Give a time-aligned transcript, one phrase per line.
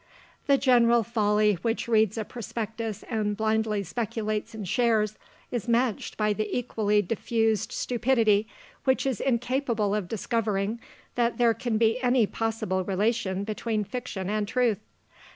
[0.47, 5.15] The general folly which reads a prospectus and blindly speculates in shares,
[5.51, 8.47] is matched by the equally diffused stupidity,
[8.83, 10.79] which is incapable of discovering
[11.13, 14.79] that there can be any possible relation between fiction and truth.